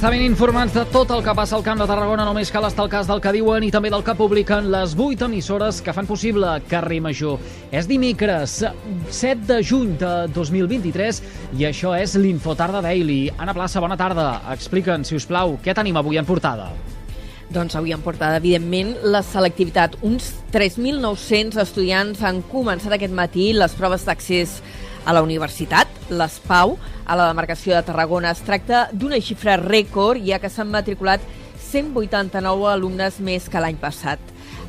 [0.00, 2.86] Estar ben informats de tot el que passa al Camp de Tarragona només cal estar
[2.86, 6.08] al cas del que diuen i també del que publiquen les 8 emissores que fan
[6.08, 7.36] possible Carrer Major.
[7.68, 11.20] És dimecres 7 de juny de 2023
[11.60, 13.26] i això és l'Infotarda Daily.
[13.36, 14.30] Anna Plaça, bona tarda.
[14.56, 16.70] Explica'ns, si us plau, què tenim avui en portada?
[17.52, 20.00] Doncs avui en portada, evidentment, la selectivitat.
[20.00, 24.62] Uns 3.900 estudiants han començat aquest matí les proves d'accés
[25.04, 28.30] a la universitat, l'ESPAU, a la demarcació de Tarragona.
[28.32, 31.20] Es tracta d'una xifra rècord, ja que s'han matriculat
[31.70, 34.20] 189 alumnes més que l'any passat.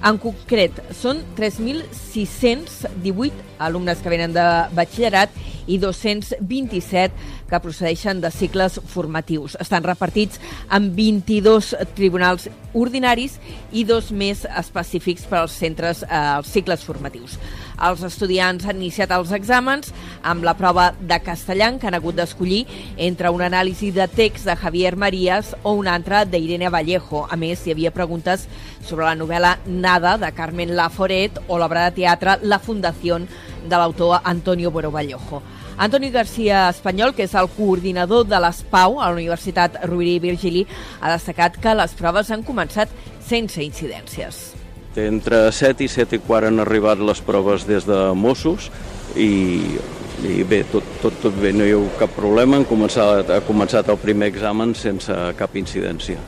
[0.00, 5.28] En concret, són 3.618 alumnes que venen de batxillerat
[5.68, 7.12] i 227
[7.50, 9.56] que procedeixen de cicles formatius.
[9.60, 10.40] Estan repartits
[10.72, 13.36] en 22 tribunals ordinaris
[13.72, 17.38] i dos més específics per als centres, eh, els cicles formatius.
[17.80, 19.88] Els estudiants han iniciat els exàmens
[20.26, 22.66] amb la prova de castellà que han hagut d'escollir
[23.00, 27.24] entre una anàlisi de text de Javier Marías o una altra d'Irene Vallejo.
[27.30, 28.46] A més, hi havia preguntes
[28.84, 34.20] sobre la novel·la Nada de Carmen Laforet o l'obra de teatre La Fundació de l'autor
[34.24, 35.40] Antonio Boro Vallejo.
[35.80, 40.66] Antoni Garcia Espanyol, que és el coordinador de l'ESPAU a la Universitat Rovira i Virgili,
[41.00, 42.92] ha destacat que les proves han començat
[43.24, 44.59] sense incidències.
[44.96, 48.70] Entre 7 i 7 i quart han arribat les proves des de Mossos
[49.14, 49.78] i,
[50.26, 53.88] i bé, tot, tot, tot bé, no hi ha cap problema, han començat, ha començat
[53.88, 56.18] el primer examen sense cap incidència.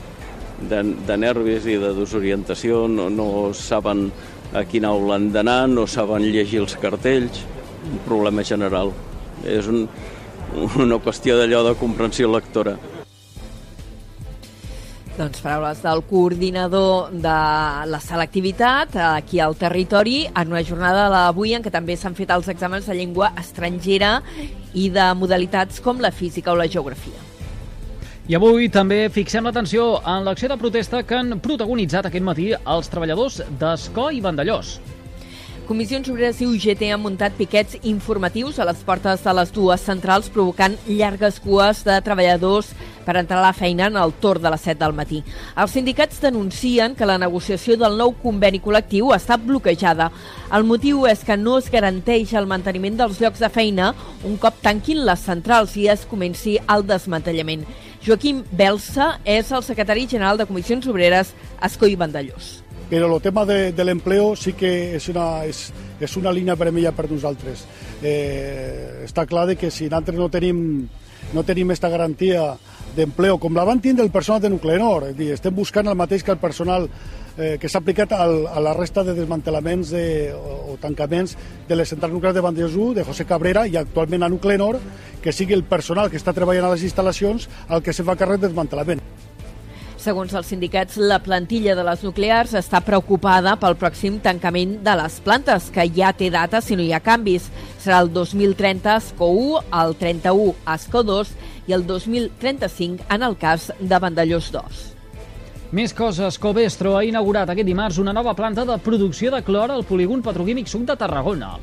[0.63, 4.07] De, de nervis i de desorientació, no, no saben
[4.55, 7.43] a quina aula han d'anar, no saben llegir els cartells,
[7.83, 8.93] un problema general.
[9.43, 9.89] És un,
[10.79, 12.77] una qüestió d'allò de comprensió lectora.
[15.13, 17.33] Doncs paraules del coordinador de
[17.85, 22.49] la selectivitat aquí al territori en una jornada d'avui en què també s'han fet els
[22.49, 24.15] exàmens de llengua estrangera
[24.73, 27.21] i de modalitats com la física o la geografia.
[28.25, 32.89] I avui també fixem l'atenció en l'acció de protesta que han protagonitzat aquest matí els
[32.89, 34.79] treballadors d'Escó i Vandellós.
[35.67, 40.27] Comissions Obreres i UGT han muntat piquets informatius a les portes de les dues centrals
[40.33, 42.73] provocant llargues cues de treballadors
[43.05, 45.21] per entrar a la feina en el torn de les 7 del matí.
[45.55, 50.09] Els sindicats denuncien que la negociació del nou conveni col·lectiu està bloquejada.
[50.53, 53.93] El motiu és que no es garanteix el manteniment dels llocs de feina
[54.23, 57.67] un cop tanquin les centrals i es comenci el desmantellament.
[58.03, 61.31] Joaquim Belsa és el secretari general de Comissions Obreres
[61.63, 66.17] Escó i Vandellós però el tema de, de l'empleo sí que és una, és, és
[66.19, 67.63] una línia vermella per nosaltres.
[68.05, 70.59] Eh, està clar que si nosaltres no tenim,
[71.33, 72.53] no tenim aquesta garantia
[72.95, 76.23] d'empleo, com la van tindre el personal de Nuclenor, és dir, estem buscant el mateix
[76.23, 76.87] que el personal
[77.37, 80.05] eh, que s'ha aplicat al, a la resta de desmantelaments de,
[80.37, 81.35] o, o tancaments
[81.69, 84.79] de les centrals nuclears de Vandelló, de José Cabrera i actualment a Nuclenor,
[85.23, 88.41] que sigui el personal que està treballant a les instal·lacions el que se fa càrrec
[88.41, 89.01] de desmantelament.
[90.03, 95.13] Segons els sindicats, la plantilla de les nuclears està preocupada pel pròxim tancament de les
[95.23, 97.45] plantes, que ja té data si no hi ha canvis.
[97.79, 101.31] Serà el 2030 ESCO 1, el 31 ESCO 2
[101.71, 104.81] i el 2035 en el cas de Vandellós 2.
[105.71, 106.35] Més coses.
[106.37, 110.67] Covestro ha inaugurat aquest dimarts una nova planta de producció de clor al polígon petroquímic
[110.67, 111.55] Suc de Tarragona.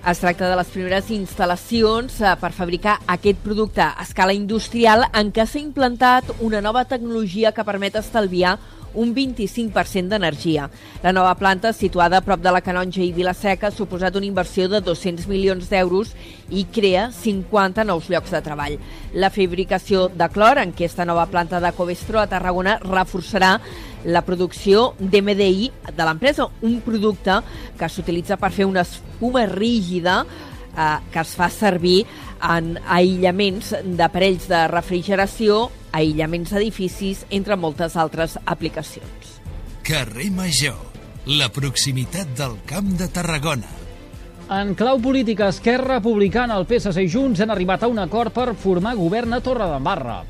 [0.00, 5.28] Es tracta de les primeres instal·lacions eh, per fabricar aquest producte a escala industrial en
[5.28, 8.54] què s'ha implantat una nova tecnologia que permet estalviar
[8.94, 10.68] un 25% d'energia.
[11.02, 14.68] La nova planta, situada a prop de la Canonja i Vilaseca, ha suposat una inversió
[14.68, 16.14] de 200 milions d'euros
[16.50, 18.78] i crea 50 nous llocs de treball.
[19.14, 23.58] La fabricació de clor en aquesta nova planta de Covestro a Tarragona reforçarà
[24.04, 27.40] la producció d'MDI de l'empresa, un producte
[27.78, 32.04] que s'utilitza per fer una espuma rígida eh, que es fa servir
[32.40, 39.36] en aïllaments d'aparells de refrigeració, aïllaments d'edificis, entre moltes altres aplicacions.
[39.86, 40.78] Carrer Major,
[41.26, 43.70] la proximitat del Camp de Tarragona.
[44.50, 48.54] En clau política, Esquerra Republicana, el PSC i Junts han arribat a un acord per
[48.58, 50.20] formar govern a Torredembarra.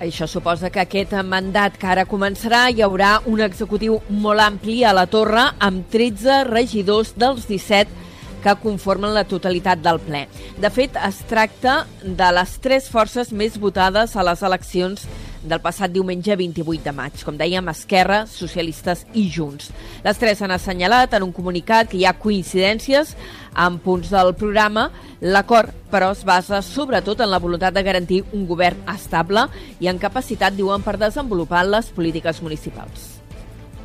[0.00, 4.94] Això suposa que aquest mandat que ara començarà hi haurà un executiu molt ampli a
[4.96, 7.99] la torre amb 13 regidors dels 17
[8.42, 10.26] que conformen la totalitat del ple.
[10.60, 15.06] De fet, es tracta de les tres forces més votades a les eleccions
[15.42, 17.22] del passat diumenge 28 de maig.
[17.24, 19.70] Com dèiem, Esquerra, Socialistes i Junts.
[20.04, 23.14] Les tres han assenyalat en un comunicat que hi ha coincidències
[23.54, 24.90] amb punts del programa.
[25.20, 29.48] L'acord, però, es basa sobretot en la voluntat de garantir un govern estable
[29.80, 33.19] i en capacitat, diuen, per desenvolupar les polítiques municipals.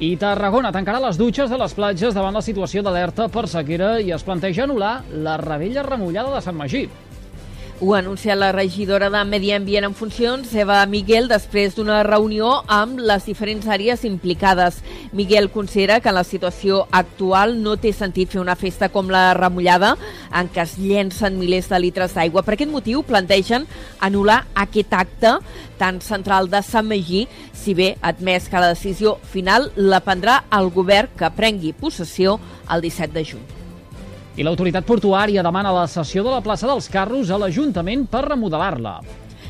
[0.03, 4.11] I Tarragona tancarà les dutxes de les platges davant la situació d'alerta per sequera i
[4.11, 6.81] es planteja anul·lar la rebella remullada de Sant Magí.
[7.81, 12.61] Ho ha anunciat la regidora de Medi Ambient en funcions, Eva Miguel, després d'una reunió
[12.71, 14.77] amb les diferents àrees implicades.
[15.11, 19.33] Miguel considera que en la situació actual no té sentit fer una festa com la
[19.35, 19.97] remullada,
[20.31, 22.45] en què es llencen milers de litres d'aigua.
[22.47, 23.67] Per aquest motiu plantegen
[23.99, 25.33] anul·lar aquest acte
[25.75, 30.71] tan central de Sant Magí, si bé admès que la decisió final la prendrà el
[30.71, 32.39] govern que prengui possessió
[32.71, 33.64] el 17 de juny.
[34.35, 38.97] I l'autoritat portuària demana la cessió de la plaça dels Carros a l'Ajuntament per remodelar-la.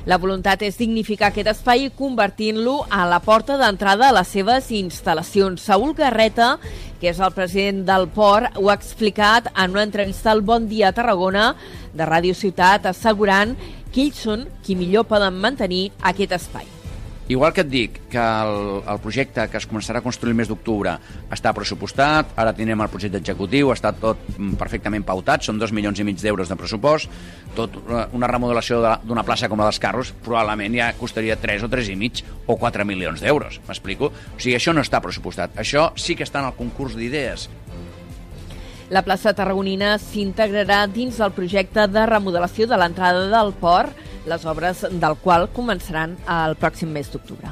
[0.06, 5.66] La voluntat és dignificar aquest espai convertint-lo a la porta d'entrada a les seves instal·lacions.
[5.66, 6.60] Saúl Garreta,
[7.02, 10.94] que és el president del port, ho ha explicat en una entrevista al Bon Dia
[10.94, 11.56] a Tarragona
[11.98, 13.58] de Ràdio Ciutat, assegurant
[13.90, 16.75] que ells són qui millor poden mantenir aquest espai.
[17.28, 20.50] Igual que et dic que el, el projecte que es començarà a construir el mes
[20.50, 20.92] d'octubre
[21.34, 25.98] està pressupostat, ara tenim el projecte executiu, està tot mm, perfectament pautat, són dos milions
[25.98, 27.10] i mig d'euros de pressupost,
[27.58, 31.72] tot eh, una remodelació d'una plaça com la dels carros probablement ja costaria 3 o
[31.74, 34.14] 3 i mig o 4 milions d'euros, m'explico?
[34.14, 37.50] O sigui, això no està pressupostat, això sí que està en el concurs d'idees.
[38.94, 44.86] La plaça tarragonina s'integrarà dins del projecte de remodelació de l'entrada del port les obres
[44.92, 47.52] del qual començaran el pròxim mes d'octubre.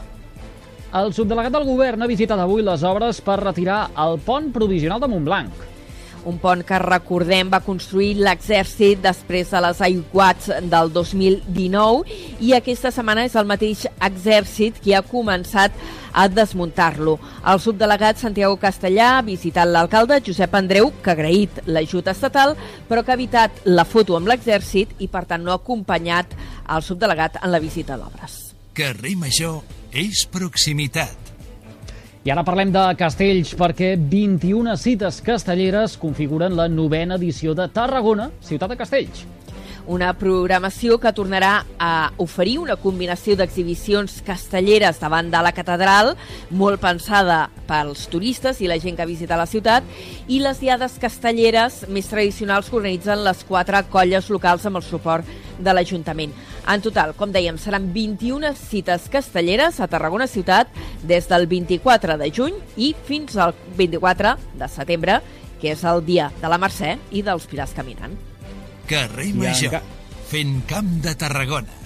[0.94, 5.10] El subdelegat del govern ha visitat avui les obres per retirar el pont provisional de
[5.10, 5.73] Montblanc
[6.30, 12.92] un pont que recordem va construir l'exèrcit després de les aiguats del 2019 i aquesta
[12.94, 15.76] setmana és el mateix exèrcit qui ha començat
[16.14, 17.18] a desmuntar-lo.
[17.50, 22.56] El subdelegat Santiago Castellà ha visitat l'alcalde Josep Andreu, que ha agraït l'ajut estatal,
[22.90, 26.38] però que ha evitat la foto amb l'exèrcit i, per tant, no ha acompanyat
[26.70, 28.54] el subdelegat en la visita d'obres.
[28.78, 29.62] Carrer Major
[29.92, 31.23] és proximitat.
[32.24, 38.30] I ara parlem de castells perquè 21 cites castelleres configuren la novena edició de Tarragona,
[38.40, 39.26] ciutat de castells.
[39.84, 46.14] Una programació que tornarà a oferir una combinació d'exhibicions castelleres davant de la catedral,
[46.56, 49.84] molt pensada pels turistes i la gent que visita la ciutat,
[50.32, 55.28] i les diades castelleres més tradicionals que organitzen les quatre colles locals amb el suport
[55.60, 56.32] de l'Ajuntament.
[56.64, 60.72] En total, com dèiem, seran 21 cites castelleres a Tarragona ciutat
[61.04, 65.20] des del 24 de juny i fins al 24 de setembre,
[65.60, 68.16] que és el dia de la Mercè i dels Pilars Caminant.
[68.88, 69.80] Carrer Major,
[70.28, 71.80] fent camp de Tarragona.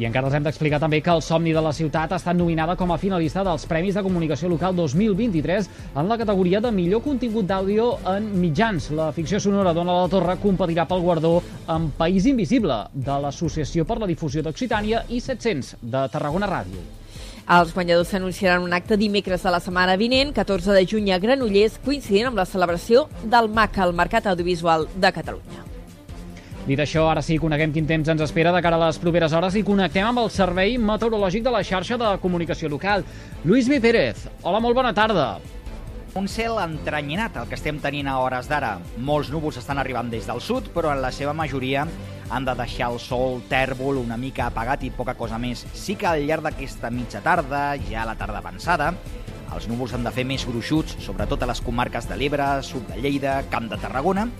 [0.00, 2.74] I encara els hem d'explicar també que el Somni de la Ciutat ha estat nominada
[2.80, 5.68] com a finalista dels Premis de Comunicació Local 2023
[6.00, 8.88] en la categoria de millor contingut d'àudio en mitjans.
[8.96, 11.34] La ficció sonora d'Ona la Torre competirà pel guardó
[11.70, 16.82] en País Invisible de l'Associació per la Difusió d'Occitània i 700 de Tarragona Ràdio.
[17.52, 21.78] Els guanyadors s'anunciaran un acte dimecres de la setmana vinent, 14 de juny a Granollers,
[21.84, 25.71] coincidint amb la celebració del MAC, el Mercat Audiovisual de Catalunya.
[26.62, 29.56] Dit això, ara sí, coneguem quin temps ens espera de cara a les properes hores
[29.58, 33.02] i connectem amb el Servei Meteorològic de la xarxa de comunicació local.
[33.42, 33.80] Lluís B.
[33.82, 35.40] Pérez, hola, molt bona tarda.
[36.14, 38.76] Un cel entranyinat, el que estem tenint a hores d'ara.
[39.02, 41.82] Molts núvols estan arribant des del sud, però en la seva majoria
[42.30, 45.66] han de deixar el sol tèrbol una mica apagat i poca cosa més.
[45.74, 48.92] Sí que al llarg d'aquesta mitja tarda, ja a la tarda avançada,
[49.52, 53.02] els núvols han de fer més gruixuts, sobretot a les comarques de l'Ebre, sud de
[53.02, 54.30] Lleida, Camp de Tarragona,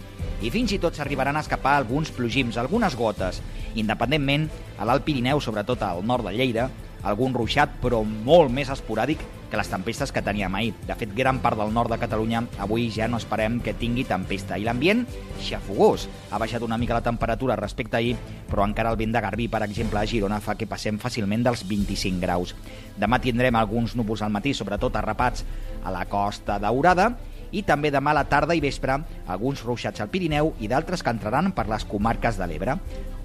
[0.43, 3.39] i fins i tot s'arribaran a escapar alguns plogims, algunes gotes.
[3.79, 6.67] Independentment, a l'Alt Pirineu, sobretot al nord de Lleida,
[7.07, 9.23] algun ruixat, però molt més esporàdic
[9.53, 10.73] que les tempestes que teníem ahir.
[10.89, 14.57] De fet, gran part del nord de Catalunya avui ja no esperem que tingui tempesta.
[14.59, 15.05] I l'ambient,
[15.45, 16.09] xafogós.
[16.33, 18.17] Ha baixat una mica la temperatura respecte ahir,
[18.49, 21.67] però encara el vent de Garbí, per exemple, a Girona, fa que passem fàcilment dels
[21.69, 22.57] 25 graus.
[22.99, 25.45] Demà tindrem alguns núvols al matí, sobretot arrapats
[25.85, 27.13] a la costa daurada,
[27.53, 31.13] i també demà a la tarda i vespre alguns ruixats al Pirineu i d'altres que
[31.13, 32.79] entraran per les comarques de l'Ebre.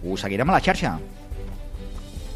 [0.03, 0.97] Ho seguirem a la xarxa.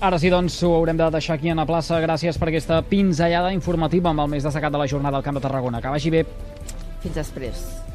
[0.02, 2.00] Ara sí, doncs, ho haurem de deixar aquí a la plaça.
[2.02, 5.46] Gràcies per aquesta pinzellada informativa amb el més destacat de la jornada al Camp de
[5.46, 5.82] Tarragona.
[5.84, 6.26] Que vagi bé.
[7.04, 7.91] Fins després.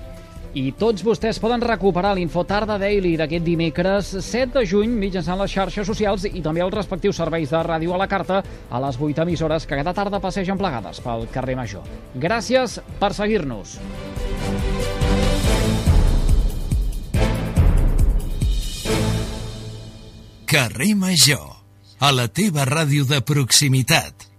[0.55, 5.87] I tots vostès poden recuperar l'Infotarda Daily d'aquest dimecres 7 de juny mitjançant les xarxes
[5.88, 9.67] socials i també els respectius serveis de ràdio a la carta a les 8 emissores
[9.67, 11.83] que cada tarda passegen plegades pel carrer Major.
[12.15, 13.79] Gràcies per seguir-nos.
[20.47, 21.57] Carrer Major,
[21.99, 24.36] a la teva ràdio de proximitat.